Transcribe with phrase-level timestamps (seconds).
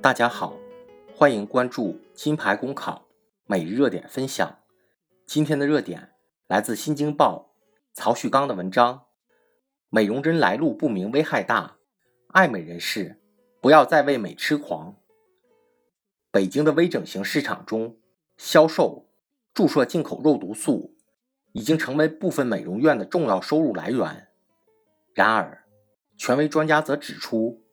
[0.00, 0.56] 大家好，
[1.12, 3.08] 欢迎关注金牌公考
[3.46, 4.58] 每日热点分享。
[5.26, 6.12] 今天的热点
[6.46, 7.50] 来自《新京报》
[7.98, 9.06] 曹旭刚的文章：
[9.88, 11.78] 美容针来路不明，危害大，
[12.28, 13.20] 爱美人士
[13.60, 14.94] 不要再为美痴狂。
[16.30, 17.96] 北京的微整形市场中，
[18.36, 19.08] 销售、
[19.52, 20.94] 注射进口肉毒素
[21.50, 24.28] 已经成为部分美容院的重要收入来源。
[25.12, 25.64] 然而，
[26.16, 27.64] 权威专家则指出，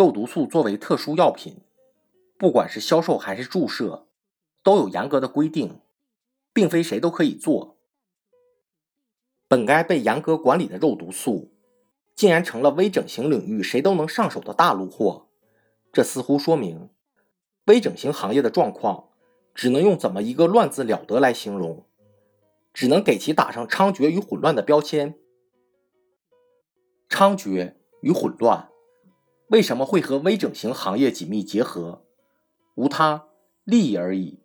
[0.00, 1.58] 肉毒素作为特殊药品，
[2.38, 4.06] 不管是销售还是注射，
[4.62, 5.82] 都有严格的规定，
[6.54, 7.76] 并非谁都可以做。
[9.46, 11.52] 本该被严格管理的肉毒素，
[12.16, 15.26] 竟然成了微整形领域谁都能上手的大路货。
[15.92, 16.88] 这似乎说明，
[17.66, 19.10] 微整形行业的状况
[19.54, 21.84] 只能用“怎么一个乱”字了得来形容，
[22.72, 25.18] 只能给其打上猖獗与混乱的标签。
[27.10, 28.70] 猖獗与混乱
[29.50, 32.04] 为什么会和微整形行业紧密结合？
[32.76, 33.26] 无他，
[33.64, 34.38] 利益而已。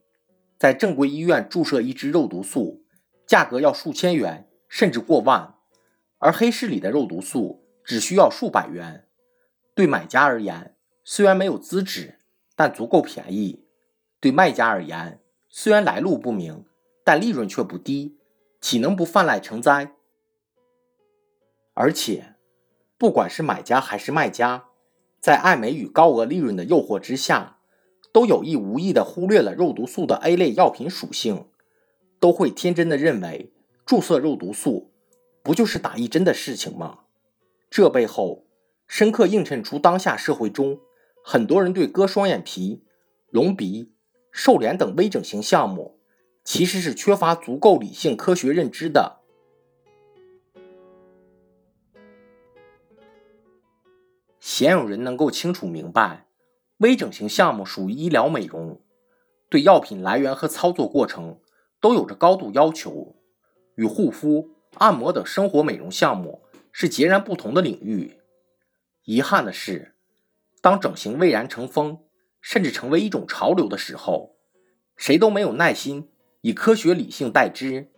[0.58, 2.84] 在正规医院注射一支肉毒素，
[3.28, 5.60] 价格要数千元，甚至过万；
[6.18, 9.08] 而黑市里的肉毒素只需要数百元。
[9.76, 12.18] 对买家而言，虽然没有资质，
[12.56, 13.64] 但足够便宜；
[14.20, 16.66] 对卖家而言，虽然来路不明，
[17.04, 18.18] 但利润却不低，
[18.60, 19.92] 岂能不泛滥成灾？
[21.76, 22.34] 而且，
[22.98, 24.66] 不管是买家还是卖家，
[25.26, 27.58] 在爱美与高额利润的诱惑之下。
[28.14, 31.48] 都有意无意地忽略了肉毒素的 A 类药品属性，
[32.20, 33.52] 都会天真的认为
[33.88, 34.94] 注射肉毒素
[35.44, 37.00] 不就是打一针的事情吗？
[37.72, 38.46] 这背后
[38.88, 40.80] 深刻映衬出当下社会中
[41.26, 42.86] 很多人对割双眼皮、
[43.32, 43.92] 隆鼻、
[44.32, 46.00] 瘦脸等微整形项目
[46.44, 49.24] 其实是缺乏足够理性科学认知的。
[54.48, 56.28] 鲜有人能够清楚明白。
[56.78, 58.80] 微整形项目属于医疗美容，
[59.50, 61.40] 对药品来源和操作过程
[61.82, 63.16] 都有着高度要求，
[63.74, 68.20] 与护肤、按摩等生活美容项目是截然不同的领域。
[69.06, 69.96] 遗憾的是，
[70.62, 72.04] 当整形蔚然成风，
[72.40, 74.36] 甚至成为一种潮流的时候，
[74.96, 76.12] 谁都没有耐心
[76.42, 77.90] 以科学理性待之。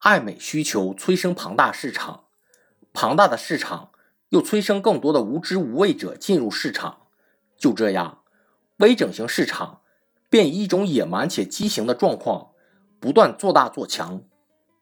[0.00, 2.26] 爱美需求催生庞大市场，
[2.92, 3.92] 庞大的市场。
[4.36, 7.06] 又催生更多的无知无畏者进入市场，
[7.56, 8.22] 就这样，
[8.76, 9.80] 微整形市场
[10.28, 12.50] 便以一种野蛮且畸形的状况
[13.00, 14.24] 不断做大做强。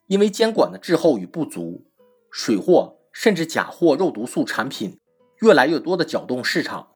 [0.07, 1.85] 因为监管的滞后与不足，
[2.29, 4.99] 水货甚至假货肉毒素产品
[5.39, 6.89] 越来越多的搅动市场。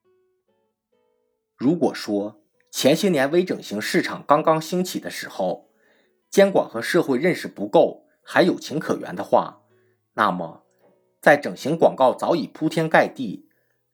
[1.56, 5.70] 如果说前些年微整形市场刚刚兴起的时候，
[6.30, 9.62] 监管和社会认识不够，还有情可原的话，
[10.16, 10.66] 那么。
[11.30, 13.48] 在整形广告早已铺天盖地，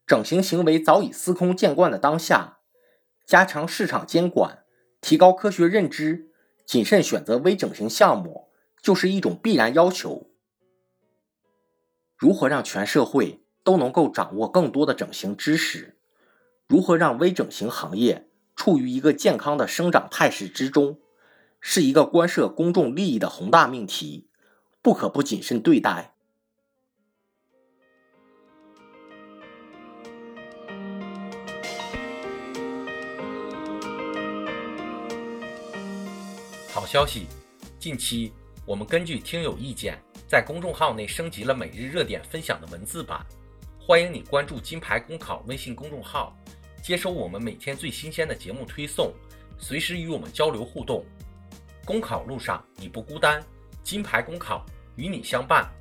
[0.07, 2.59] 整形行为早已司空见惯的当下，
[3.25, 4.63] 加强市场监管，
[5.01, 6.31] 提高科学认知，
[6.66, 8.47] 谨慎选择微整形项目，
[8.81, 10.29] 就是一种必然要求。
[12.16, 15.97] 如何让全社会都能够掌握更多的整形知识？
[16.69, 21.02] 如何让微整形行业处于一个健康的生长态势之中？
[21.59, 24.29] 是一个关涉公众利益的宏大命题，
[24.81, 26.15] 不可不谨慎对待。
[36.75, 37.25] 好消息！
[37.80, 38.34] 近期
[38.66, 39.97] 我们根据听友意见，
[40.28, 43.25] 在公众号内升级了每日热点分享的文字版，
[43.80, 46.38] 欢迎你关注“金牌公考”微信公众号，
[46.84, 49.14] 接收我们每天最新鲜的节目推送，
[49.58, 51.06] 随时与我们交流互动。
[51.85, 53.41] 公考路上你不孤单，
[53.81, 54.66] 金牌公考
[54.97, 55.72] 与你相伴。